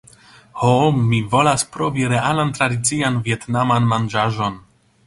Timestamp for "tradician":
2.57-3.21